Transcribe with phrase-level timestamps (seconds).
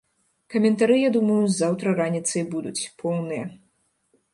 [0.53, 3.51] Каментары, я думаю, заўтра раніцай будуць, поўныя.